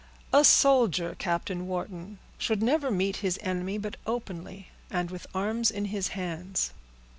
[0.33, 5.85] "A soldier, Captain Wharton, should never meet his enemy but openly, and with arms in
[5.85, 6.71] his hands.